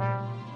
[0.00, 0.49] thank you.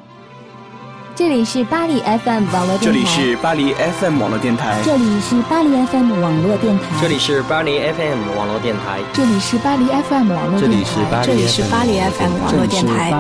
[1.17, 2.83] 这里是巴黎 FM 网络电台。
[2.83, 4.83] 这里是巴黎 FM 网络电台。
[4.83, 6.99] 这里是巴黎 FM 网络电台。
[7.05, 9.01] 这里是巴黎 FM 网络电台。
[9.13, 11.23] 这里是巴黎 FM 网络电台。
[11.23, 13.13] 这里是巴黎 FM 网络电台。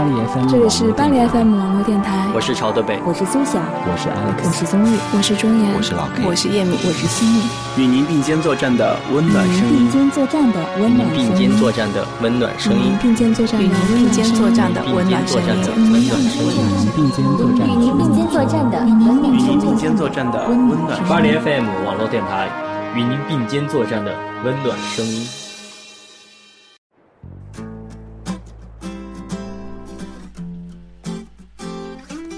[0.51, 2.27] 这里是巴黎 FM 网络电台。
[2.35, 7.43] 我是朝德北，我是苏霞，我是 Alex，我是宗玉，我是钟岩，我是老 K，我是叶敏，我是心蜜。
[7.77, 9.87] 与您并肩作战的温暖声音。
[9.87, 11.31] 并肩作战的温暖声音。
[11.31, 12.99] 并肩作战的温暖声音。
[13.01, 16.91] 并肩作战的温暖，与您并肩作战的温暖声音。
[16.97, 17.84] 并肩作战。
[17.85, 18.65] 与您并肩作战。
[18.81, 21.07] 与您并肩作战的温暖。
[21.07, 22.49] 巴黎 FM 网络电台，
[22.97, 25.27] 与您并肩作战的温暖声音。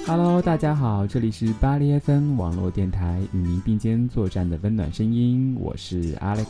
[0.05, 5.57] Hello，大家好，这里是巴黎 FM 网络电台，与您并肩作战的温暖声音。
[5.61, 6.47] 我是 Alex，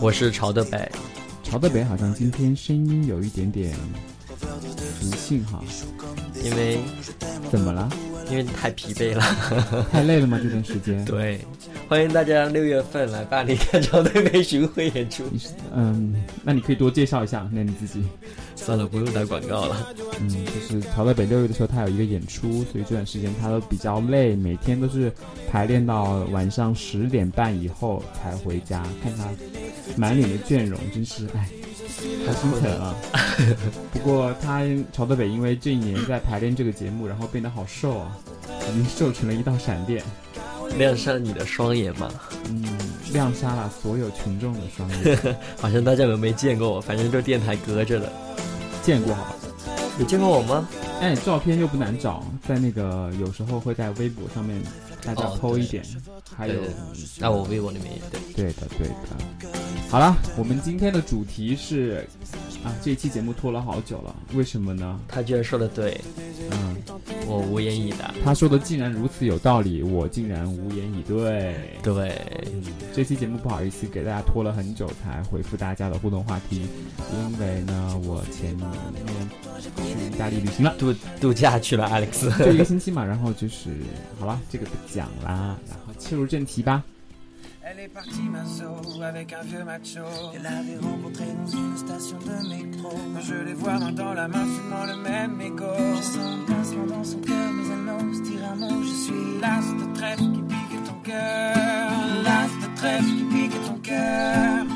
[0.00, 0.90] 我是朝德北。
[1.44, 3.72] 朝德北好像今天声音有一点点
[5.00, 5.62] 磁性哈，
[6.42, 6.78] 因为
[7.50, 7.88] 怎么了？
[8.30, 9.22] 因为太疲惫了，
[9.92, 10.40] 太累了吗？
[10.42, 11.02] 这段时间。
[11.04, 11.38] 对，
[11.88, 15.24] 欢迎大家六月份来巴黎看朝德北巡回演出。
[15.74, 18.02] 嗯，那你可以多介绍一下，那你自己。
[18.56, 19.88] 算了，不用打广告了。
[20.20, 25.12] 嗯，就是朝德北六月的时候，他有一个演出，所以这段时间他都比较累，每天都是
[25.50, 28.82] 排练到晚上十点半以后才回家。
[29.02, 29.28] 看他
[29.96, 31.46] 满脸的倦容，真是哎。
[32.26, 32.94] 好心疼啊！
[33.92, 38.16] 不过他朝德北因为这一年在排练这个节目，然后变得好瘦啊，
[38.70, 40.02] 已经瘦成了一道闪电，
[40.76, 42.10] 亮瞎你的双眼吗？
[42.48, 42.64] 嗯，
[43.12, 45.36] 亮瞎了所有群众的双眼。
[45.60, 48.12] 好像大家有没见过我，反正就电台隔着的。
[48.82, 49.34] 见过好吧？
[49.98, 50.68] 有见过我吗？
[51.00, 54.60] 哎，照片又不难找，在那个有时候会在微博上面
[55.04, 55.84] 大家 PO 一点，
[56.36, 56.54] 还有
[57.18, 59.63] 在我微博里面也对对的对的。
[59.90, 62.04] 好了，我们今天的主题是
[62.64, 64.98] 啊，这一期节目拖了好久了，为什么呢？
[65.06, 66.00] 他居然说的对，
[66.50, 66.76] 嗯，
[67.28, 68.12] 我无言以答。
[68.24, 71.54] 他说的竟然如此有道理，我竟然无言以对。
[71.80, 72.20] 对，
[72.92, 76.66] 这期节目不好意思给大家拖了很久才回复大家的互动话题，
[77.12, 78.66] 因为呢，我前面
[79.60, 79.68] 去
[80.12, 83.70] 意大利旅行了，度度假去了，Alex，就一个星期嘛，然后就是
[84.18, 86.82] 好了，这个不讲啦，然后切入正题吧。
[87.66, 90.04] Elle est partie Mazo avec un vieux macho.
[90.34, 92.90] Elle avait rencontré dans une station de métro.
[93.20, 95.64] Je les vois main dans la main, fumant le même écho.
[95.96, 98.82] Je sens un pincement dans son cœur, mais elle n'ose dire un mot.
[98.82, 101.56] Je suis l'as de trèfle qui pique ton cœur.
[102.22, 104.66] L'as de trèfle qui pique ton cœur.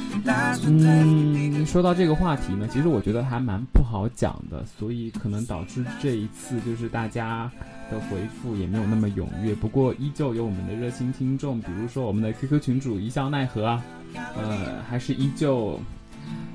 [0.71, 7.51] 嗯，说到这个话题呢，其实我觉得还蛮不好讲的，所以可能导致这一次就是大家
[7.91, 9.55] 的回复也没有那么踊跃。
[9.55, 13.85] 不过依旧有我们的热心听众，比如说我们的 QQ 群主一笑奈何啊，
[14.15, 15.81] 呃，还是依旧。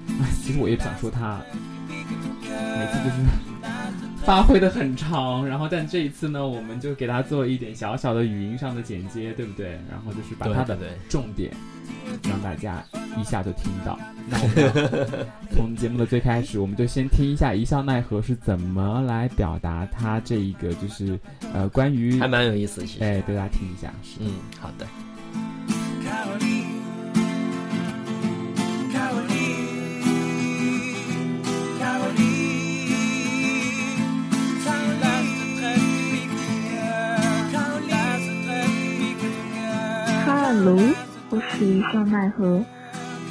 [0.07, 1.39] 哎， 其实我也不想说他，
[1.89, 3.21] 每次就是
[4.25, 9.71] 发挥的很长，然后但这一次呢，我们就给他做一点小小的语音上的剪接，对不对？
[9.89, 10.77] 然后就是把他的
[11.09, 11.51] 重点。
[12.29, 12.83] 让大家
[13.17, 13.97] 一下就听到。
[14.29, 21.19] 那我们从节目的最开始，我们就先听一下一笑奈何是怎么来表达他这一个，就是
[21.53, 23.93] 呃，关于还蛮有意思，哎，对大家听一下。
[24.19, 26.52] 嗯，好的。
[40.55, 40.77] Hello。
[41.31, 42.63] 我是一笑奈何，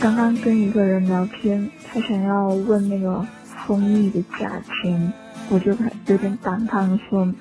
[0.01, 3.25] 刚刚跟一个人聊天，他想要问那个
[3.65, 5.13] 蜂蜜的价钱，
[5.49, 5.71] 我就
[6.09, 7.33] 有点感叹说，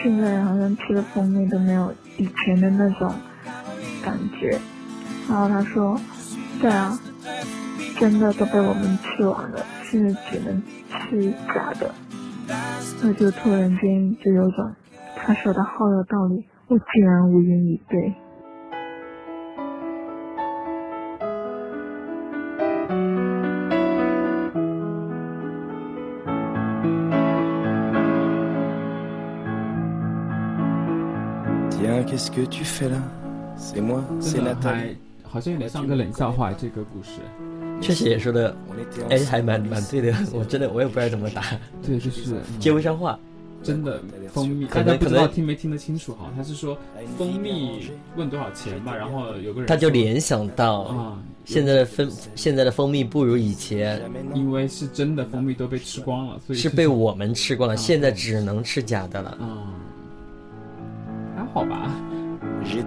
[0.00, 3.12] 现在好像吃的蜂蜜都没有以前的那种
[4.00, 4.60] 感觉。
[5.28, 6.00] 然后他说，
[6.60, 6.96] 对啊，
[7.98, 11.92] 真的都被我们吃完了，现在只能吃假的。
[13.02, 14.72] 我就突然间就有种，
[15.16, 18.14] 他说的好有道理，我竟然无言以对。
[34.20, 37.20] 真的还好像有点像个冷笑话，这个故事
[37.80, 38.56] 确实也说的，
[39.10, 40.14] 哎，还蛮蛮对的。
[40.32, 41.42] 我真的我也不知道怎么答。
[41.84, 43.18] 对，就是接不上话。
[43.62, 44.00] 真的
[44.32, 46.30] 蜂蜜，大家不知道听没听得清楚哈？
[46.36, 46.78] 他是说
[47.18, 54.00] 蜂蜜问多少钱吧，然后有个人他就联想到啊，现在的蜂现在的蜂蜜不如以前，
[54.34, 59.36] 因为是真的蜂蜜都被吃光了，所以是被我们吃光了，现在只能吃假的了。
[59.40, 59.66] 嗯，
[61.36, 61.90] 还好吧。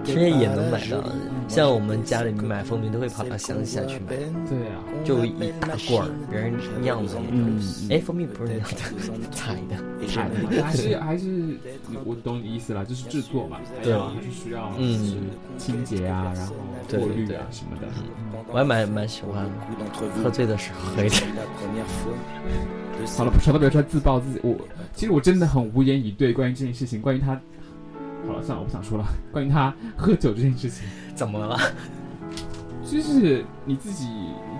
[0.04, 1.02] 其实也能买到，
[1.48, 7.12] 像我们家里面买蜂蜜都会跑到乡下去买，对啊，就一大罐儿，别人酿的。
[7.30, 7.60] 嗯，
[7.90, 8.76] 哎，蜂蜜不是酿的，
[9.32, 9.76] 采的。
[10.08, 11.56] 采的还是还是，
[12.04, 15.26] 我懂你意思了，就是制作嘛，对啊，就需要嗯
[15.58, 16.54] 清洁啊，然后
[16.88, 17.86] 过滤啊什么的。
[18.52, 19.46] 我还蛮蛮喜欢
[20.22, 21.22] 喝醉的时候喝一点。
[23.16, 24.40] 好了，少到不要说自暴自弃。
[24.42, 24.56] 我
[24.94, 27.38] 其实我真的很无言以对，关于这件事情，关于他。
[28.26, 29.04] 好了，算了，我不想说了。
[29.32, 31.58] 关于他喝酒这件事情，怎么了？
[32.84, 34.06] 就是你自己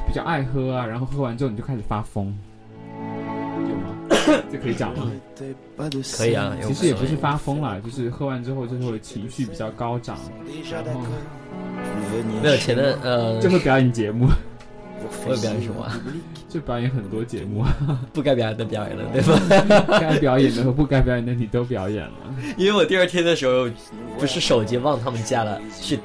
[0.07, 2.33] 比较爱喝啊，然后喝完之后你就开始发疯，
[2.97, 3.97] 有吗？
[4.51, 5.11] 这可以讲吗？
[6.17, 6.57] 可以啊。
[6.63, 10.17] 其实也不是发疯了，就是喝完之后就会情绪比较高涨，
[10.71, 11.01] 然后
[12.43, 14.29] 没有钱的呃，就会表演节目。
[15.25, 15.87] 会表演什么？
[16.49, 17.65] 就表演很多节目，
[18.13, 19.99] 不该表演的表演了，对吧？
[20.01, 22.13] 该表演的和不该表演的你都表演了。
[22.57, 23.69] 因为我第二天的时候，
[24.19, 25.99] 不是手机忘他们家了，是，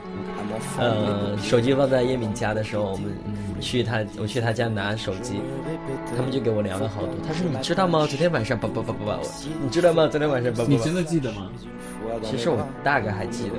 [0.77, 3.05] 呃，手机忘在叶敏家的时候，我们
[3.65, 5.41] 去他，我去他家拿手机，
[6.15, 7.09] 他们就给我聊了好多。
[7.27, 8.05] 他说：“你知道吗？
[8.05, 9.19] 昨天晚上，叭叭叭叭叭，
[9.63, 10.07] 你知道吗？
[10.07, 11.49] 昨天晚上，叭叭。”你真的记得吗？
[12.23, 13.55] 其实我大概还记得。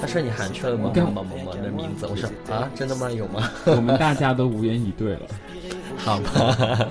[0.00, 3.10] 他说：“你喊出了某某某某某的名字。”我说：“啊，真的吗？
[3.10, 5.20] 有吗？”我们大家都无言以对了。
[5.98, 6.88] 好吧。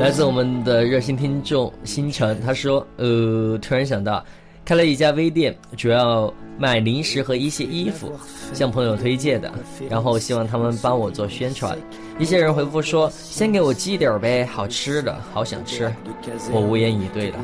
[0.00, 4.24] 来自我们的热心听众星辰，他说：“呃，突然想到，
[4.68, 8.12] 开了一家微店，主要卖零食和一些衣服，
[8.52, 9.50] 向朋友推荐的，
[9.88, 11.74] 然后希望他们帮我做宣传。
[12.18, 15.90] 一些人回复说：先给我寄点儿呗，好吃的，好想吃。
[16.52, 17.38] 我无言以对了。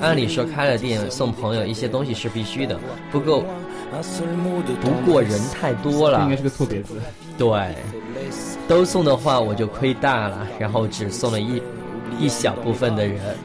[0.00, 2.76] 按理说开了店送朋友一些东西是必须的，
[3.12, 3.44] 不够。”
[4.82, 7.00] 不过人太多了，应该是个错别字。
[7.38, 7.76] 对，
[8.66, 11.62] 都送的话我就亏大了，然后只送了一
[12.20, 13.36] 一小部分的人，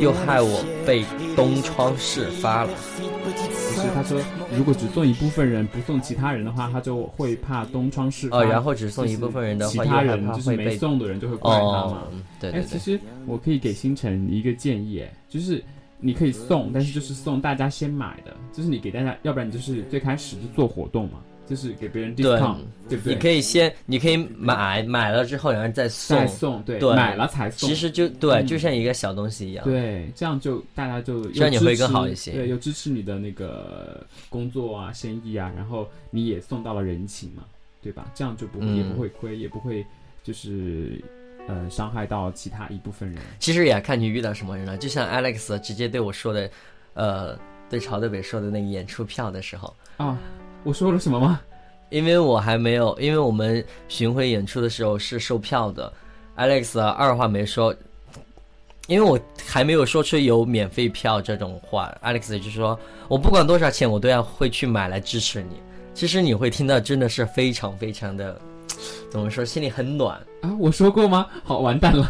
[0.00, 1.04] 又害我被
[1.36, 2.70] 东窗事发了。
[3.24, 3.30] 不
[3.80, 4.20] 是，他说
[4.56, 8.38] 如果只送一部分人，不送其他人的话，他就会怕东窗事发。
[8.38, 12.04] 哦，然后只送一部分人的话，其他人就是没送的人就会怪他嘛。
[12.40, 12.60] 对对对。
[12.60, 15.62] 哎，其实我可以给星辰一个建议，哎，就是。
[16.00, 22.58] 你可以送，但是就是送大家先买的，就是你给大家，要不然你就是最开始就做活动嘛，就是给别人 discount，
[22.88, 23.14] 对不对？
[23.14, 27.68] 你可以先，你可以买买了之后，然后再送，再送，对，买了才送。
[27.68, 29.64] 其实就对，就像一个小东西一样。
[29.64, 32.32] 对，这样就大家就这样你会更好一些。
[32.32, 37.44] 对，又支持你的那个工作啊、生意啊，然后你也送到了人情嘛，
[37.82, 38.10] 对吧？
[38.14, 39.84] 这样就不也不会亏，也不会
[40.22, 41.02] 就是。
[41.50, 44.76] 呃，伤害到其他一部分人，其实也看你遇到什么人了。
[44.76, 46.50] 就像 Alex 直接对我说的，
[46.92, 47.38] 呃，
[47.70, 50.18] 对曹德北说的那个演出票的时候啊，
[50.64, 51.40] 我说了什么吗？
[51.90, 55.90] 因为我还没有，因为我们巡回演出的时候是售票的
[56.36, 57.74] ，Alex 二话没说，
[58.86, 62.78] 因为我还没有说出有免费票这种话，Alex 就说
[63.08, 65.56] 我不管多少钱，我都要会去买来支持你。
[65.94, 68.38] 其实你会听到真的是非常非常的。
[69.10, 69.44] 怎么说？
[69.44, 70.54] 心里很暖啊！
[70.58, 71.26] 我说过吗？
[71.42, 72.04] 好，完蛋了。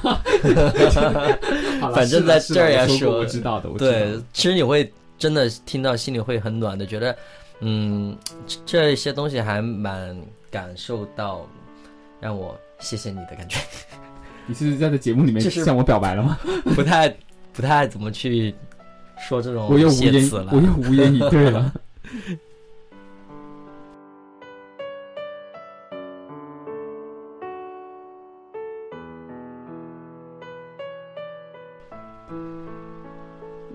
[1.95, 3.71] 反正在这儿也是，我知道的。
[3.79, 7.17] 对，其实你会真的听到，心里会很暖的，觉得，
[7.61, 8.17] 嗯，
[8.65, 10.17] 这些东西还蛮
[10.51, 11.47] 感受到，
[12.21, 13.59] 让我谢谢你的感觉。
[14.47, 16.39] 你是在这节目里面向我表白了吗？
[16.75, 17.09] 不太，
[17.53, 18.55] 不太怎么去
[19.19, 21.73] 说这种我又无言，我又无言以对了。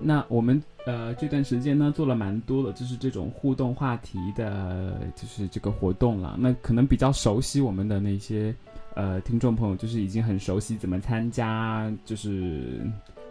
[0.03, 6.35] 那我们呃这段时间呢做了蛮多的，就是这种互动话题的，就是这个活动了。
[6.39, 8.53] 那可能比较熟悉我们的那些
[8.95, 12.81] 呃听众朋友，就是已经很熟悉怎么参加，就是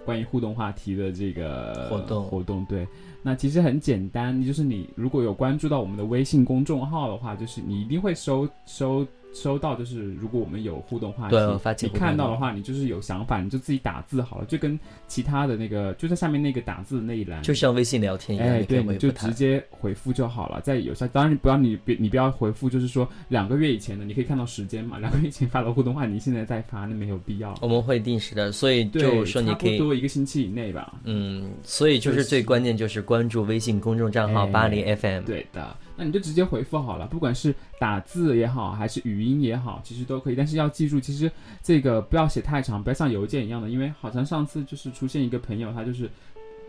[0.05, 2.65] 关于互动话题的这个活动活动。
[2.65, 2.87] 对，
[3.23, 9.07] 那其实很简单，就是你如果有关注到我们的微信公众号的话，就是你一定会收收。
[9.33, 20.61] 收到就是，如果我们有互动话题，你看到的话，你就是有想法，你就自己打字好了，就跟其他的那个就在下面那个打字的那一栏，就像微信聊天一样，哎，对，你就直接回复就好了。
[20.61, 27.55] 在有效，当然不要你别你不要回复，就是说两个月以前的，你可以看到时间嘛，两个月以前发的互动话，你现在再发，那没有必要。
[27.61, 30.95] 我们会定时的，所以就说你可以多一个星期以内吧。
[31.05, 35.23] 嗯，所以就是最关键就是关注微信公众账号巴黎 FM。
[35.25, 35.77] 对的。
[35.97, 40.35] 那你就直接回复好了，不管是打字也好，还是语音也好，其实都可以。
[40.35, 41.31] 但是要记住，其实
[41.63, 46.09] 这个不要写太长，不要像邮件一样的，因为好像上次就是出现一个朋友，他就是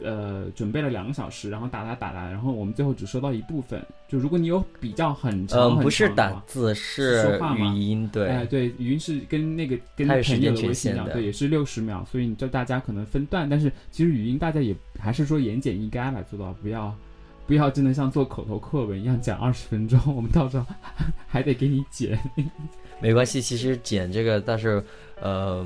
[0.03, 3.82] 呃准备了两个小时，然后打打打打，然后我们最后只收到一部分。
[4.08, 16.96] 就如果你有比较很长不是打字，是说话吗语音，对，哎，对，语音是跟那个跟朋友的微信一样，对，也是六十秒，所以你就大家可能分段，但是其实语音大家也还是说言简意赅来做到，不要
[17.46, 20.66] 不要真的像做口头课文一样讲二十分钟，我们到时候
[21.28, 22.18] 还得给你剪。
[23.00, 23.42] 没关系。
[23.42, 24.82] 其实剪这个倒是，
[25.22, 25.66] 呃，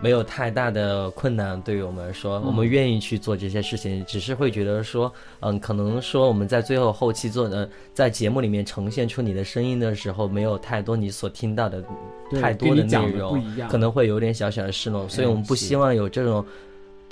[0.00, 11.84] 没有太大的困难，对于我们来说，嗯我们愿意去做这些事情，只是会觉得说，嗯，可能说我们在最后后期做的，在节目里面呈现出你的声音的时候，没有太多你所听到的
[12.40, 16.44] 太多的内容，可能会有点小小的失落，所以我们不希望有这种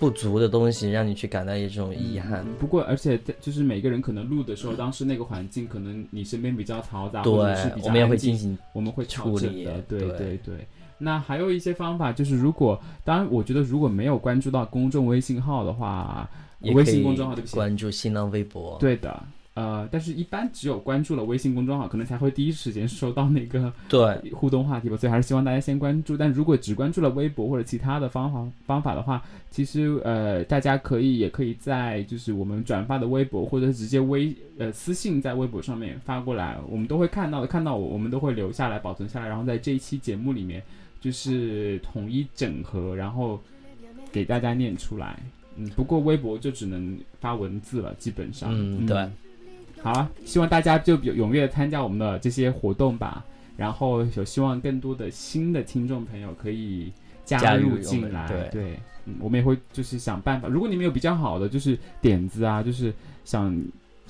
[0.02, 2.44] 不足的东西让你去感到一种遗憾。
[2.44, 7.32] 嗯不过，而且就是每个人可能录的时候，当时那个环境，可能你身边比较嘈杂，对
[7.84, 10.66] 我们也会进行我们会调处理的，对对对对。
[10.98, 16.28] 那还有一些方法，就是如果当然，我觉得如果没有关注到公众微信号的话，
[16.60, 18.76] 微信公众号对不起，关注新浪微博。
[18.80, 19.22] 对的，
[19.54, 26.16] 呃，但是一般只有关注了微信公众号，可能才会第一时间收到那个对， 互动话题吧，所以还是希望大家先关注。
[26.16, 40.62] 但如果只关注了微博或者其他的方法方法的话，其实呃，大家可以也可以在就是我们转发的微博或者直接微呃私信在微博上面发过来，我们都会看到的，看到我我们都会留下来保存下来，然后在这一期节目里面
[40.98, 43.38] 就是统一整合，然后
[44.10, 45.18] 给大家念出来。
[45.56, 48.48] 嗯，不过微博就只能发文字了，基本上。
[48.50, 49.06] 嗯，对。
[49.82, 53.24] 好啊，希望大家就踊跃参加我们的这些活动吧。
[53.56, 56.90] 然后有希望更多的新的听众朋友可以
[57.24, 60.48] 加入进来，对对，嗯，我们也会就是想办法。
[60.48, 62.92] 如果你们有比较好的就是点子啊，就是
[63.24, 63.54] 想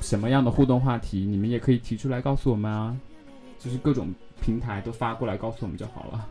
[0.01, 2.97] 什么样的互动话题，你们也可以提出来告诉我们啊，
[3.59, 6.29] 就是各种平台都发过来告诉我们就好了。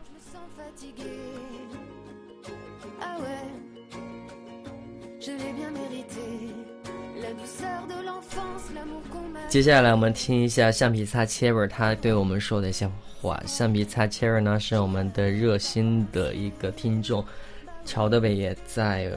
[9.48, 12.88] 接下来我们听一下橡皮擦 Cherry 他对我们说的一些
[13.20, 13.38] 话。
[13.46, 17.24] 橡皮擦 Cherry 呢是我们的热心的一个听众，
[17.84, 19.10] 乔德伟也在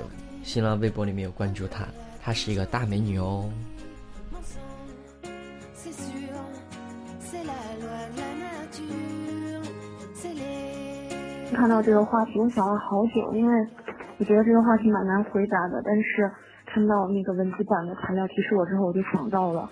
[0.44, 1.86] 新浪微博里面有关注他，
[2.22, 3.50] 她是一个大美女哦。
[11.54, 13.68] 看到这个话题，我想了好久，因为
[14.18, 15.82] 我觉得这个话题蛮难回答的。
[15.86, 16.30] 但是
[16.76, 19.70] 看到那个文字版的材料提示我之后，我就想到了，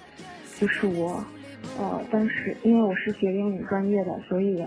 [0.58, 1.22] 就是我，
[1.78, 4.66] 呃，当时因为我是学英语专业的，所以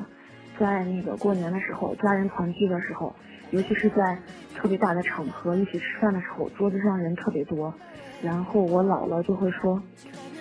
[0.58, 3.16] 在那个过年的时候，家人团聚的时候，
[3.52, 4.18] 尤其是在
[4.54, 7.72] 特别大的场合一起吃饭的时候，桌子上人特别多，
[8.22, 9.82] 然后我姥姥就会说：“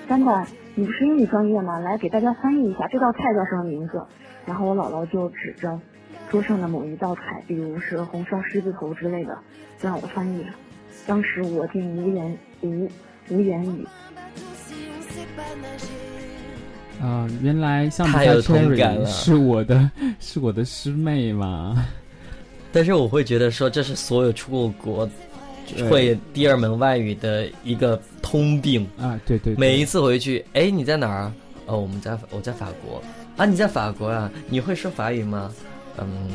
[0.06, 1.80] 丹丹，你不是英语专业吗？
[1.80, 4.06] 来给大家翻译一下这道菜叫什么名字。”
[4.46, 5.80] 然后我姥姥就指着。
[6.28, 9.38] 桌上的某一道菜，比如是红烧狮子头之类的，
[9.78, 10.46] 就让我翻译。
[11.08, 12.90] 当时我竟无言无
[13.30, 13.88] 无言语。
[17.02, 21.86] 啊、原来橡皮太擦有同感 Cherry 了 是我的是我的师妹嘛？
[22.72, 25.10] 但是我会觉得说，这是所有出过国
[25.90, 28.88] 会第二门外语的一个通病。
[28.98, 31.32] 啊，对对对每一次回去，哎，你在哪儿？
[31.68, 33.02] 哦，我们在我在法国
[33.38, 34.32] 啊，你在法国啊？
[34.50, 35.52] 你会说法语吗？
[35.98, 36.28] 嗯，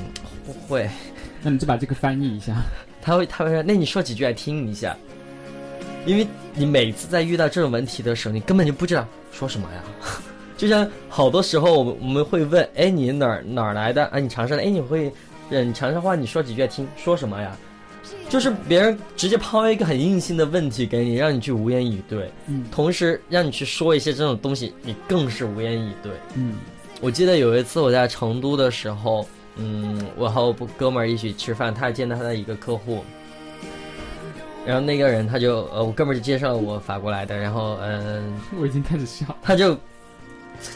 [0.46, 0.88] 不会。
[1.42, 2.54] 那你就把这个翻译一下。
[3.02, 4.96] 他会他会说，那你说几句来听一下，
[6.06, 9.82] 因为你每次在遇到这种问题的时候，你根本就不知道说什么呀。
[10.56, 14.04] 就像好多时候，我们我们会问，哎，你哪儿哪儿来的？
[14.06, 14.62] 啊，你长沙的？
[14.62, 15.10] 哎，你会，
[15.48, 17.56] 嗯，长沙话你说几句来听，说什么呀？
[18.28, 26.12] 就是别人直接抛一个很硬性的问题给你，让你去无言以对，嗯同时让你去说一些这种东西，你更是无言以对。
[26.34, 26.56] 嗯
[27.00, 29.26] 我记得有一次我在成都的时候，
[29.56, 33.04] 嗯，我和我哥们儿一起吃饭，他见到他的一个客户，
[34.64, 39.26] 然后那个人他就呃，我哥们儿就介绍了我法国来的，然后嗯、我已经开始笑。
[39.42, 39.76] 他就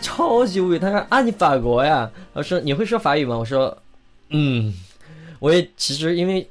[0.00, 3.36] 超级无语，他说啊你法国呀，我说你会说法语吗？
[3.36, 3.76] 我说
[4.30, 4.74] 嗯，
[5.38, 6.48] 我也其实因为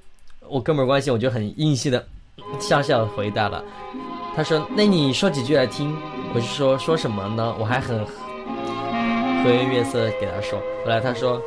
[0.47, 2.05] 我哥们儿关系，我就很硬气的
[2.59, 3.63] 笑笑回答了。
[4.35, 5.95] 他说那你说几句来听，
[6.33, 7.55] 我就说说什么呢？
[7.59, 10.59] 我还很和颜悦色地给他说。
[10.83, 11.41] 后来他说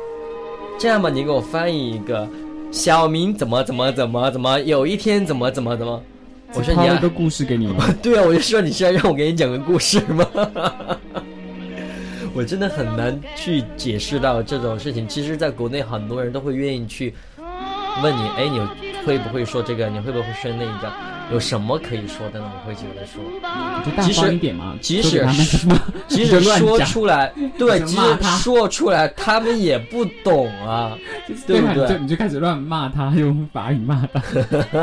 [0.77, 2.27] 这样吧，你给我翻译一个
[2.71, 6.01] 小明怎么怎么怎么怎么，有一天怎么怎么怎么。
[6.53, 7.85] 我说你要一个故事给你吗？
[8.01, 10.25] 对啊，我就说你是要让我给你讲个故事吗？
[12.33, 15.07] 我真的很难去解释到这种事情。
[15.07, 17.13] 其实，在国内很多人都会愿意去
[18.03, 18.67] 问你，哎，你有
[19.07, 19.87] 会不会说这个？
[19.87, 20.91] 你会不会说那一个？
[21.31, 22.51] 有什么可以说的呢？
[22.53, 23.23] 我会觉得说，
[23.85, 24.75] 就大方一点嘛。
[24.81, 25.25] 即使
[26.09, 28.01] 即使说出来，对，即使
[28.43, 30.97] 说出来，他们也不懂啊，
[31.47, 31.97] 对不对？
[31.99, 34.21] 你就开始乱骂他，用法语骂他，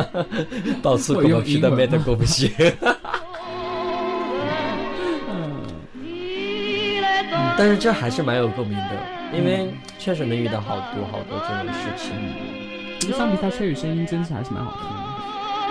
[0.83, 2.51] 到处用英文没得过不行。
[7.57, 8.97] 但是这还是蛮有共鸣的，
[9.37, 12.64] 因为确实能遇到好多好多这种事情。
[13.05, 15.05] 其实相比他吹雨声音，真是还是蛮好听的。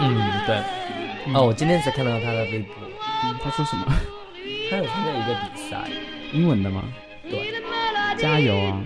[0.02, 1.34] 嗯，对。
[1.34, 2.76] 哦，我今天才看到他的微博。
[3.26, 3.86] 嗯，他说什么？
[4.70, 5.90] 他有参加一个比赛，
[6.32, 6.84] 英文的吗？
[7.28, 7.52] 对。
[8.20, 8.80] 加油啊！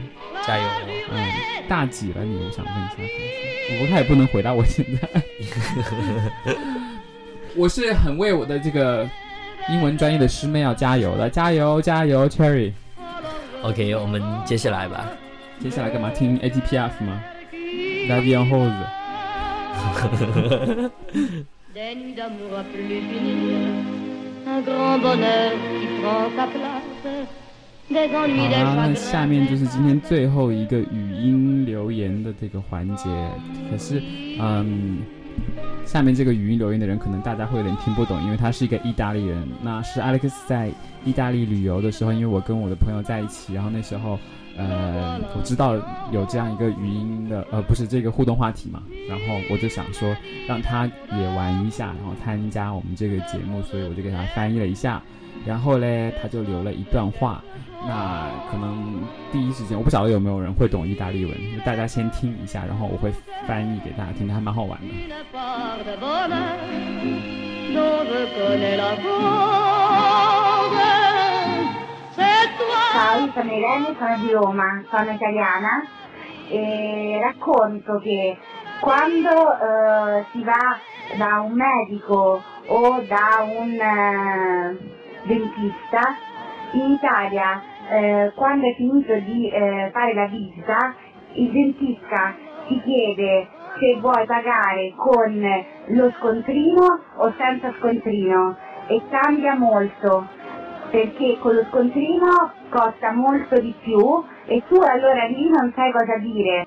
[0.45, 0.63] 加油！
[1.11, 1.29] 嗯，
[1.67, 2.37] 大几了你？
[2.45, 3.73] 我想问一下他。
[3.73, 5.21] 不过他也不能回答我现在。
[7.53, 9.07] 我是很为我的这个
[9.69, 12.71] 英文专业的师妹要加油的，加油加油，Cherry。
[13.61, 15.05] OK，我们接下来吧。
[15.59, 16.09] 接下来干嘛？
[16.11, 17.21] 听 ATPF 吗
[18.07, 18.71] rose。
[24.45, 24.51] 好
[26.59, 26.75] 啦，
[27.89, 33.09] 那下面就是今天最后一个语音留言的这个环节。
[33.69, 34.01] 可是，
[34.39, 34.99] 嗯。
[35.85, 39.47] 下面这个语音留言的人，可能大家会有点听不懂，因为他是一个意大利人。
[39.61, 40.69] 那是 Alex 在
[41.05, 44.19] 意大利旅游的时候，因为我跟我的朋友在一起，然后那时候，
[44.57, 45.75] 呃，我知道
[46.11, 50.15] 有这样一个语音的，呃，不是这个互动话题嘛，然后我就想说
[50.47, 55.01] 让他也玩一下，然后参加我们这个节目，所以我就给他翻译了一下。
[55.45, 57.43] 然后嘞，他就留了一段话。
[57.85, 58.99] 那可能
[59.31, 61.33] 第一时间，我不晓得有没有人会懂意大利文，
[61.63, 63.11] 大家先听一下，然后我会
[63.47, 64.87] 翻译给大家听，还蛮好玩的。
[72.97, 75.85] Ciao, sono Irene, sono di Roma, sono italiana
[76.49, 78.35] e racconto che
[78.79, 80.79] quando uh, si va
[81.15, 86.15] da un medico o da un uh, dentista
[86.71, 87.61] in Italia
[87.91, 90.95] eh, quando hai finito di eh, fare la visita
[91.33, 92.33] il dentista
[92.65, 95.47] ti chiede se vuoi pagare con
[95.89, 100.27] lo scontrino o senza scontrino e cambia molto
[100.89, 103.97] perché con lo scontrino costa molto di più
[104.45, 106.65] e tu allora lì non sai cosa dire.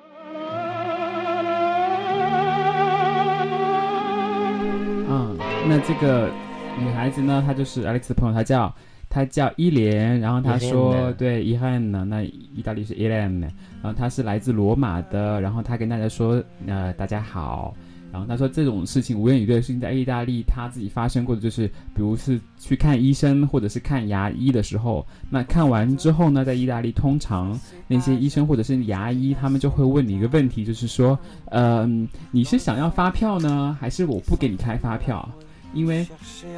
[5.12, 5.36] 嗯，
[5.68, 6.30] 那这个
[6.78, 8.72] 女孩子呢，她就是 Alex 的朋友，她叫
[9.08, 13.40] 她叫伊莲，然后她说对伊汉呢，那意大利是伊莲，
[13.82, 17.74] 然后她是来自罗马的，然后她跟大家说，呃，大家好，
[18.12, 31.18] 然后他说这种事情无言以对的事情在意大利他自己发生过的就是，比如是去看医生或者是看牙医的时候，那看完之后呢，在意大利通常那些医生或者是牙医他们就会问你一个问题，就是说，
[31.50, 35.28] 嗯，你是想要发票呢，还是我不给你开发票？
[35.72, 36.04] 因为，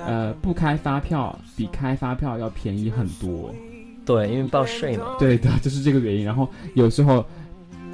[0.06, 3.54] 呃，不开发票比开发票要便宜很多。
[4.06, 5.04] 对，因为报税嘛。
[5.18, 6.24] 对的，就是这个原因。
[6.24, 7.22] 然后有时候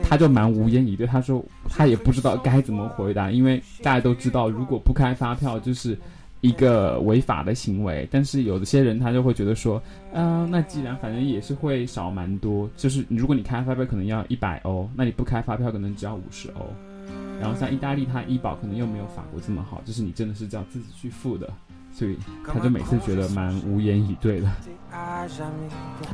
[0.09, 5.97] 他就蛮无言以对，他说他也不知道该怎么回答，因为大家都知道，如果不开发票就是
[6.41, 8.09] 一个违法的行为。
[8.11, 16.65] 但是有的些人他就会觉得说，嗯，那既然反正也是会少蛮多，就是如果你开发票可能要一百欧，那你不开发票可能只要五十欧。
[17.41, 21.49] 然后像意大利，它医保可能又没有法国这么好，就是你真的是叫自己去付的，
[21.99, 24.49] 所以他就每次觉得蛮无言以对的。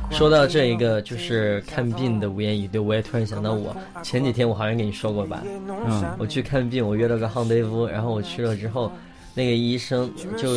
[0.09, 7.59] 说到这一个就是看病的无言以对，我也突然想到，我前几天我好像跟你说过吧，嗯，我去看病，我约了个 h 德 d
[7.91, 8.91] 然后我去了之后，
[9.35, 10.49] 那个医生就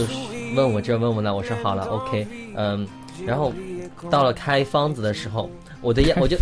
[0.57, 2.89] 问我这问我那，我说好了，OK，嗯，
[3.27, 3.53] 然后
[4.11, 5.51] 到了开方子的时候。
[5.81, 6.37] 我的药，我就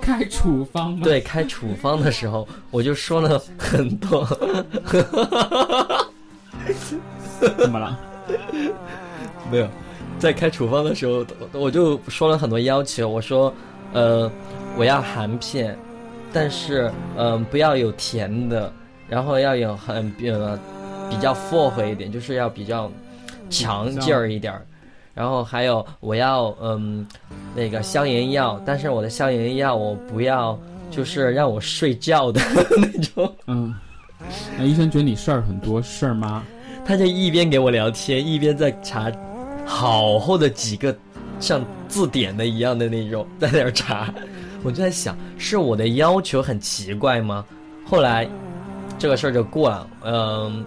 [0.00, 0.98] 开处方。
[1.00, 4.26] 对，开处方的时候，我就说了很多。
[7.58, 7.98] 怎么了？
[9.50, 9.68] 没有，
[10.18, 13.08] 在开处方的时候，我就说了很多要求。
[13.08, 13.52] 我说，
[13.92, 14.30] 呃，
[14.76, 15.76] 我要含片，
[16.32, 18.70] 但是，嗯，不要有甜的，
[19.08, 20.58] 然后要有很呃
[21.08, 22.90] 比较 full 一点，就是要比较
[23.48, 24.66] 强劲儿一点儿。
[25.14, 27.04] 然后还有我要嗯，
[27.54, 30.56] 那个消炎药，但是我的消炎药我不要，
[30.90, 32.40] 就是让我睡觉的
[32.76, 33.34] 那种。
[33.46, 33.74] 嗯，
[34.56, 36.44] 那医生觉得你事儿很多事儿吗？
[36.88, 39.12] 他就一边给我聊天，一边在查
[39.66, 40.96] 好厚的几个
[41.38, 44.10] 像字典的一样的那种，在那儿查。
[44.62, 47.44] 我就在想，是我的要求很奇怪吗？
[47.84, 48.26] 后来
[48.98, 50.64] 这个事儿就过了，嗯。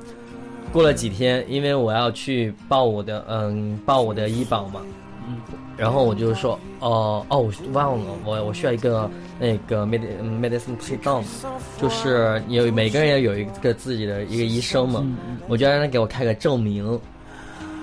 [0.71, 4.79] 过了几天，因为我要去报我的嗯报我的医保嘛，
[5.27, 5.35] 嗯，
[5.81, 9.99] 然后我就说，哦哦，我忘了，我我需要一个那个 med
[10.39, 11.23] medicine p a down，
[11.81, 15.03] 就是有每个人要有一个自己的一个医生嘛，
[15.47, 16.85] 我就让他给我开个证明，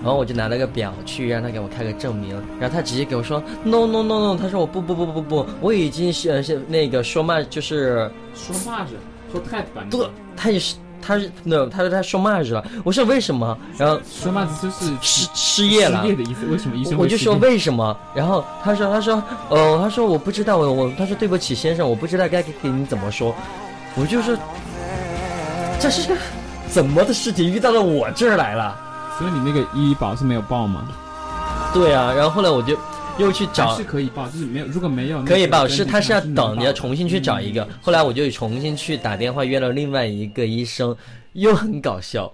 [0.00, 8.94] 然后我就拿了个表去让他给我开个证明，然后他直接给我说 no no no no，他说我不不不不不不，我已经是是那个说嘛就是说嘛是
[9.32, 10.76] 说太短，对，他也是。
[11.00, 13.56] 他是那他说他说嘛去了，我说为什么？
[13.76, 16.46] 然后说嘛子就是失失业了，失业的意思。
[16.46, 16.98] 为什么医生？
[16.98, 17.96] 我就说为什么？
[18.14, 23.34] 然后他说他说呃他说我不知道我我他说对不起先生我不知道该给你怎么说，
[23.94, 24.36] 我就说
[25.80, 26.16] 这是个
[26.68, 28.76] 怎么的事情遇到了我这儿来了？
[29.18, 30.88] 所以你那个医保是没有报吗？
[31.72, 32.76] 对啊，然后后来我就。
[33.18, 37.66] 又去找是可以报，就是没有，如果没有可以报，是他是要等，你要重新去找一个。
[37.82, 40.96] 后来我就重新去打电话约了另外一个医生，
[41.32, 42.32] 又很搞笑。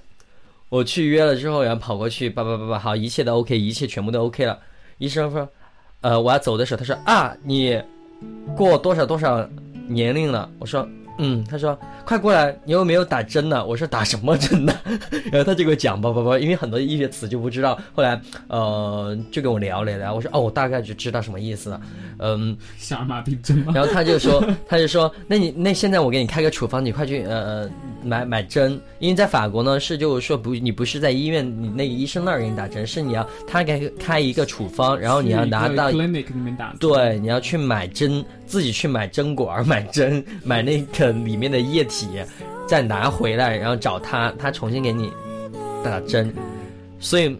[0.68, 4.58] 我去约了之后，然后跑过去，叭叭叭叭，好，一切都 OK，一切全部都 OK 了。
[4.98, 5.48] 医生说，
[6.00, 7.80] 呃，我要走的时候，他说啊，你
[8.56, 9.48] 过多少多少
[9.88, 10.50] 年龄了？
[10.58, 10.86] 我说。
[11.18, 13.64] 嗯，他说快过来，你又没有打针呢？
[13.64, 14.74] 我说打什么针呢？
[15.30, 17.78] 然后他就给我讲吧吧吧，因为很多医学词就不知道。
[17.94, 21.80] 后来呃，就跟我聊了聊，我说哦，我大概就知道什么意思了。
[22.18, 23.72] 嗯，小儿麻痹针吗？
[23.74, 27.68] 然后他就说， 他就说，那你那现在我给你开个处方，你快去呃
[28.02, 38.24] 买买针，因为在法国呢是就是说不，你不是在医院，你那个医生那儿给你打针，是你要他给开一个处方，然后你要拿到 clinic 里面打，对，你要去买针。
[38.46, 42.08] 自己去买针管、买针、买那个里面的液体，
[42.66, 45.12] 再拿回来，然后找他，他重新给你
[45.82, 46.32] 打针。
[46.98, 47.36] 所以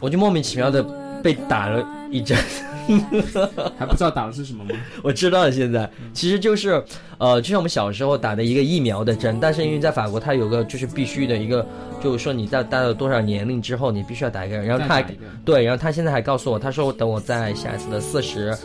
[0.00, 0.82] 我就莫名其妙的
[1.22, 2.36] 被打了一针，
[3.78, 4.70] 还不知道打的是什么吗？
[5.02, 6.82] 我知道了，现在其实就是
[7.18, 11.66] 呃，就像我们小时候打的一个疫苗的针，但是因为在法国，它有个就是必须的一个，
[12.02, 14.56] 就是说你在达到多少年龄之后，你必须要打一个。
[14.56, 15.06] 然后他还
[15.44, 18.56] 对，然后他现在还告诉我，他说等我在下一次的四十。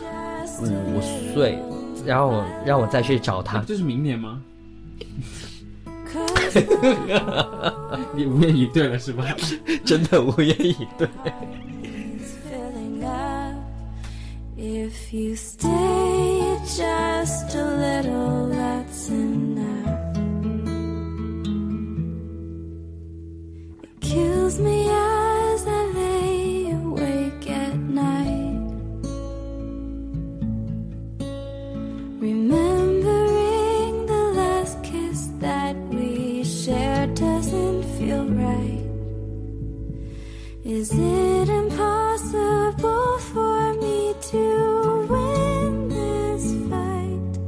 [0.62, 1.00] 五
[1.34, 1.58] 岁，
[2.04, 3.60] 然后我让我再去找他。
[3.60, 4.40] 这是明年吗？
[8.14, 9.24] 你无言以对了是吧？
[9.84, 11.08] 真的无言以对。
[40.66, 47.38] Is it impossible for me to win this fight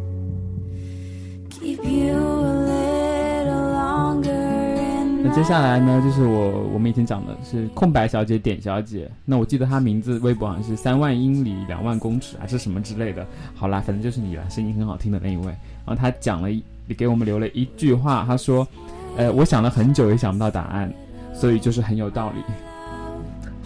[1.48, 13.26] keep you a little longer 那接下来呢，就是我我们以前讲的是空白小姐点小姐，那我记得她名字微博好像是三万英里两万公尺还是什么之类的。
[13.54, 15.46] 好啦，反正就是你了，声音很好听的那一位。
[15.46, 16.50] 然后她讲了，
[16.98, 18.68] 给我们留了一句话，她说
[19.16, 20.92] ：“呃，我想了很久也想不到答案，
[21.32, 22.42] 所以就是很有道理。”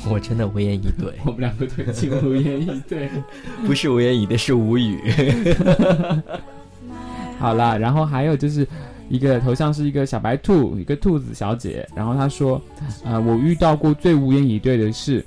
[0.10, 3.10] 我真的无言以对， 我们两个对镜无言以对，
[3.66, 4.98] 不是无言以对，是无语。
[7.38, 8.66] 好了，然后还有就是。
[9.10, 11.84] 一个头像是一个小白兔，一个兔子小姐。
[11.96, 12.62] 然后她说
[13.04, 15.26] ：“呃，我遇到过最无言以对的事。”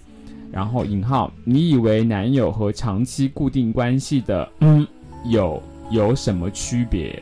[0.53, 4.87] 然后引号，你以为男友和长期固定关系的嗯
[5.25, 7.21] 有有什么区别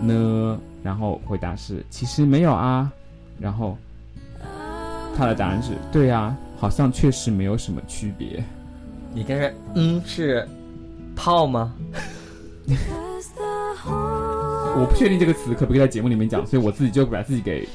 [0.00, 0.58] 呢？
[0.82, 2.90] 然后回答是：其实没有啊。
[3.38, 3.76] 然后
[5.14, 8.42] 他的答案是：对啊，好像确实没有什么区别。
[9.12, 10.48] 你刚才嗯是
[11.14, 11.74] 泡吗？
[13.86, 17.68] 我不确定这个词可不可以在节目里面讲，所以我自己就把自己给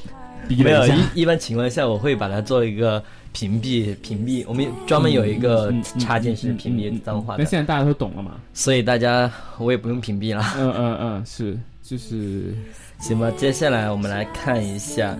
[0.48, 0.96] 逼了一下。
[1.14, 3.00] 一一般情况下，我会把它做一个
[3.32, 4.44] 屏蔽，屏蔽。
[4.48, 7.44] 我们专门有一个插件是屏蔽脏话的。
[7.44, 8.32] 那现在大家都懂了嘛？
[8.52, 10.42] 所以大家我也不用屏蔽了。
[10.58, 12.52] 嗯嗯嗯，是就是
[12.98, 13.30] 行吧。
[13.36, 15.16] 接下来我们来看一下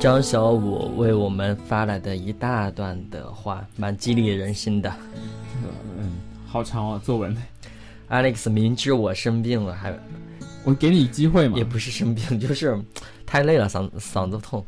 [0.00, 4.90] 张小五为我们发来的一大段的话，蛮激励人心的。
[5.98, 6.12] 嗯，
[6.46, 7.36] 好长哦，作文。
[8.08, 9.94] Alex 明知我生病了，还。
[10.64, 11.58] 我给你机会嘛？
[11.58, 12.82] 也不是生病， 就是
[13.26, 14.64] 太累了，嗓嗓子痛。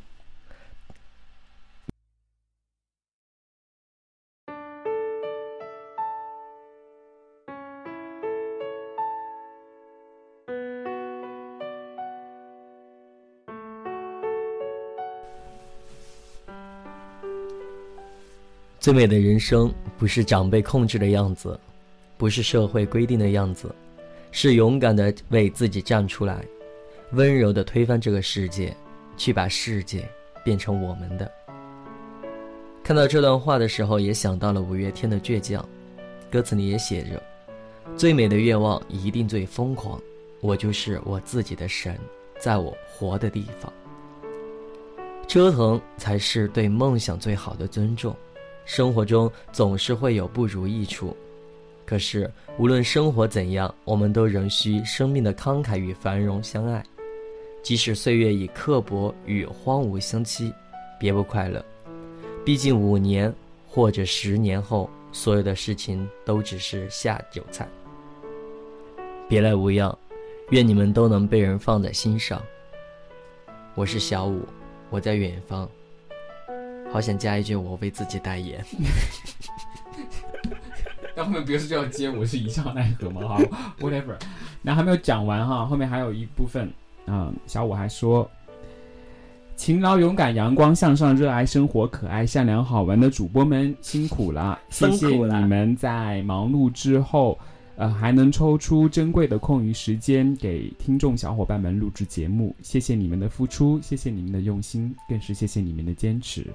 [18.83, 21.57] 最美的人生，不是长辈控制的样子，
[22.19, 23.73] 不是社会规定的样子。
[24.33, 26.45] 是勇敢的为自己站出来，
[27.13, 28.77] 温柔的推翻这个世界，
[29.17, 30.05] 去把世界
[30.43, 31.31] 变成我们的。
[32.83, 35.65] 看到这段话的时候，也想到了五月天的倔强，
[36.29, 37.23] 歌词里也写着
[37.97, 39.97] ：“最美的愿望一定最疯狂，
[40.41, 41.97] 我就是我自己的神，
[42.37, 43.73] 在我活的地方。
[45.29, 48.13] 折腾才是对梦想最好的尊重。
[48.65, 51.17] 生活中总是会有不如意处，
[51.85, 56.83] 可是无论生活怎样，我们都仍需生命的慷慨与繁荣相爱。
[57.63, 60.53] 即使岁月以刻薄与荒芜相欺，
[60.99, 61.65] 别不快乐。”
[62.45, 63.33] 毕竟五年
[63.69, 67.69] 或者十年后，所有的事情都只是下酒菜。
[69.29, 69.97] 别来无恙，
[70.51, 72.43] 愿你们都能被人放在心上。
[73.75, 74.41] 我是小五，
[74.91, 75.71] 我在远方。
[76.93, 78.63] 好想加一句，我为自己代言。
[81.17, 83.23] 那后面不是就要接我是一笑奈何吗？
[83.27, 83.39] 好
[83.81, 84.17] ，whatever。
[84.61, 86.71] 那还没有讲完哈，后面还有一部分
[87.07, 88.31] 啊，小五还说。
[89.55, 94.59] 勤劳、勇敢、阳光、向上、热爱生活、可爱、善良、好玩的主播们辛苦了！
[94.71, 97.39] 谢谢你们在忙碌之后，
[97.77, 102.57] 呃，还能抽出珍贵的空余时间给听众小伙伴们录制节目。
[102.63, 106.47] 谢谢你们的付出，谢谢你们的用心，更是谢谢你们的坚持。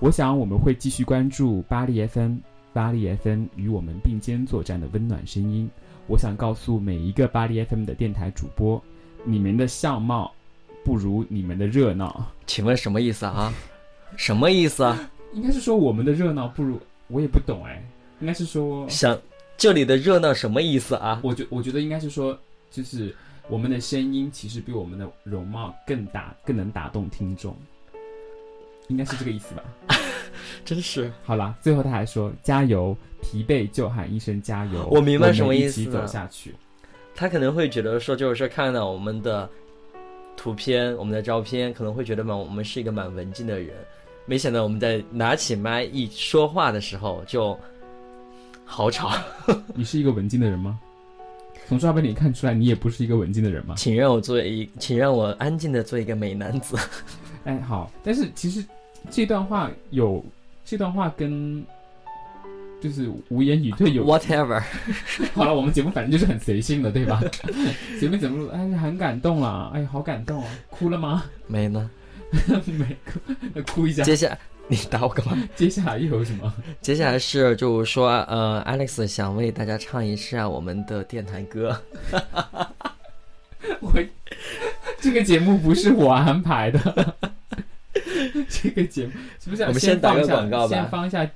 [0.00, 2.36] 我想我们会继续关注巴黎 FM，
[2.72, 5.68] 巴黎 FM 与我们并肩作战的温暖声音。
[6.06, 8.80] 我想告诉每一个巴黎 FM 的电台主播，
[9.24, 10.32] 你们的相貌。
[10.84, 13.52] 不如你们的热闹，请问什么意思啊？
[14.16, 15.10] 什么意思啊？
[15.34, 17.82] 应该是说我们的热闹不如，我也不懂哎。
[18.20, 19.18] 应该是说想
[19.56, 21.20] 这里的热闹什么意思啊？
[21.22, 22.38] 我觉我觉得应该是说，
[22.70, 23.14] 就是
[23.50, 27.54] 我们的声音其实比我们的容貌更打更能打动听众，
[28.88, 29.62] 应该是这个意思吧？
[30.64, 34.86] 真是好了，最后他还说加油，疲惫就喊一声加油。
[34.90, 36.54] 我明白什么意思，一起走下去。
[37.14, 39.48] 他可能会觉得说，就是说看到我们的。
[40.40, 43.74] 图片，我们的照片可能会觉得嘛，我们是一个蛮文静的人，
[44.24, 47.58] 没想到我们在拿起麦一说话的时候就
[48.64, 49.10] 好吵。
[49.74, 50.78] 你是一个文静的人吗？
[51.66, 53.74] 从照片里看出来，你也不是一个文静的人吗？
[53.76, 56.76] 请让我做一，请让我安静的做一个美男子。
[57.42, 58.64] 哎，好，但是其实
[59.10, 60.24] 这段话有
[60.64, 61.64] 这段话跟。
[62.80, 64.62] 就是无言以对，有 whatever。
[65.34, 67.20] 好了，我们节目反正就是很随性的，对吧？
[67.98, 71.24] 随便怎么录，哎，很感动了，哎，好感动啊，哭了吗？
[71.48, 71.90] 没呢，
[72.66, 74.04] 没哭，哭一下。
[74.04, 75.36] 接下来你打我干嘛？
[75.56, 76.54] 接下来又有什么？
[76.80, 81.76] 接下来是就是说，呃，Alex 想为大家唱一下我们的电台歌。
[83.80, 83.92] 我
[85.00, 87.14] 这个节目不是我安排的，
[88.48, 89.12] 这个节目
[89.42, 89.62] 是不是？
[89.62, 91.28] 我们先打个广告吧，先放一下。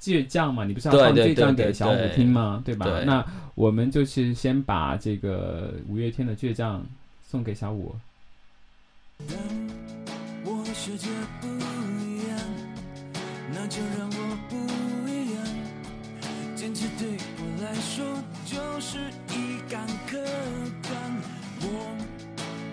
[0.00, 2.62] 倔强嘛，你不是要放倔强给小五听吗？
[2.64, 2.86] 对吧？
[3.04, 3.22] 那
[3.54, 6.82] 我们就是先把这个五月天的倔强
[7.28, 7.94] 送给小五。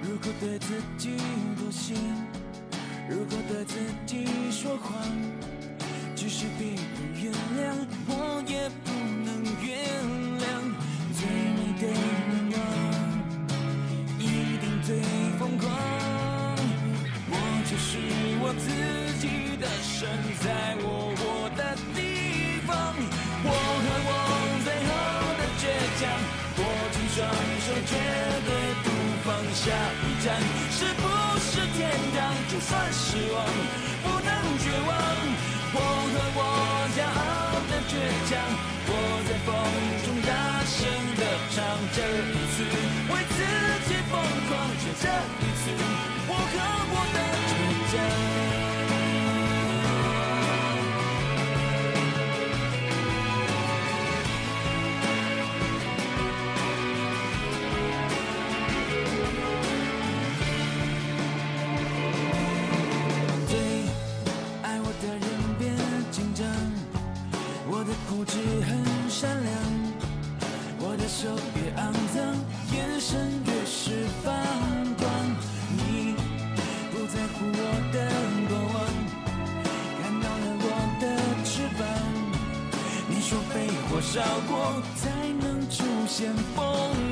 [0.02, 1.10] 如果对自己
[1.58, 1.94] 妥协，
[3.10, 4.94] 如果对自己说谎。
[6.14, 6.78] 即使别人
[7.16, 7.74] 原谅，
[8.08, 8.92] 我也不
[9.24, 9.30] 能
[9.64, 9.70] 原
[10.42, 10.44] 谅。
[11.14, 11.20] 最
[11.56, 12.56] 美的愿望，
[14.20, 14.22] 一
[14.60, 15.00] 定最
[15.40, 15.66] 疯狂。
[17.30, 17.34] 我
[17.70, 17.90] 就是
[18.42, 18.68] 我自
[19.22, 20.10] 己的神，
[20.44, 21.62] 在我活的
[21.96, 22.76] 地方。
[23.46, 24.12] 我和我
[24.66, 24.92] 最后
[25.38, 25.64] 的倔
[26.02, 26.04] 强，
[26.58, 26.60] 握
[26.92, 27.16] 紧双
[27.64, 27.94] 手，绝
[28.44, 28.50] 对
[28.84, 28.86] 不
[29.24, 29.64] 放下。
[30.04, 30.28] 一站
[31.78, 32.34] 天堂？
[32.52, 33.46] 就算失望，
[71.20, 72.24] 手越肮脏，
[72.76, 74.32] 眼神越是放
[75.00, 75.10] 光。
[75.76, 76.14] 你
[76.92, 77.98] 不在乎我的
[78.48, 78.76] 过往，
[79.98, 80.66] 看到了我
[81.02, 81.04] 的
[81.44, 81.82] 翅膀，
[83.10, 85.10] 你说被火烧过才
[85.42, 87.07] 能出现凤。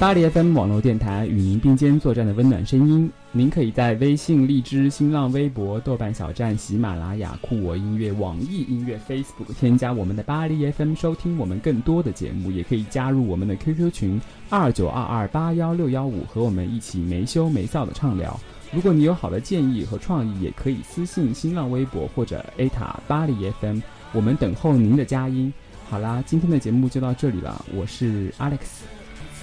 [0.00, 3.12] 巴黎 FM 网络电台与您并肩作战的温暖声音。
[3.32, 18.40] 您可以在微信、荔枝、新浪微博、豆瓣小站、喜马拉雅、酷我音乐、网易音乐、Facebook 添加我们的巴黎 FM 收听我们更多的节目，也可以加入我们的 QQ 群二九二二八幺六幺五，和我们一起没羞没臊的畅聊。
[18.72, 23.80] 如果你有好的建议和创意，也可以私信新浪微博或者 A 塔巴黎 FM，
[24.14, 25.52] 我们等候您的佳音。
[25.90, 28.60] 好啦，今天的节目就到这里了，我是 Alex，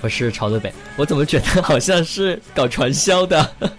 [0.02, 3.50] 我是朝德北，我怎么觉得好像是搞传销的？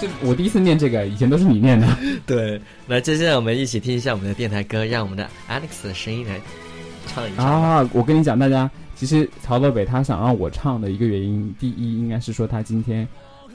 [0.00, 1.86] 这我第一次念这个，以前都是你念的。
[2.26, 6.40] 对，那接下来我们一起听一下我们的电台歌，让我们的 Alex 的声音来
[7.06, 7.88] 唱一唱啊！
[7.92, 13.06] 我跟你讲，大家其实曹德北他想让我唱的一个原因，第一应该是说他今天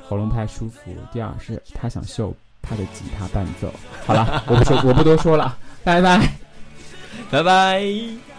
[0.07, 0.79] 喉咙不太舒服，
[1.11, 3.73] 第二是他想秀他的吉他伴奏。
[4.05, 6.29] 好了，我不说，我不多说了，拜拜，
[7.31, 8.34] 拜拜。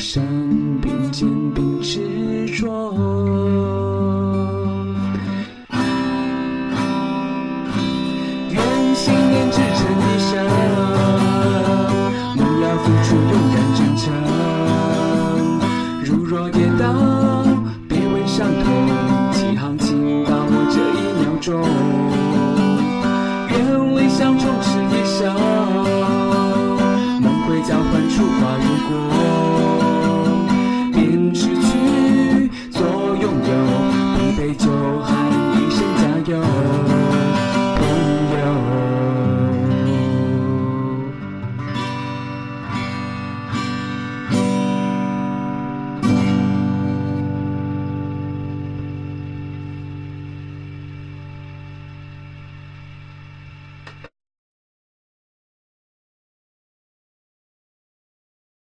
[0.00, 0.24] 山
[0.80, 2.19] 并肩并肩。